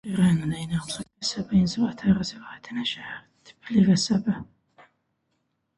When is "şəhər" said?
2.93-3.21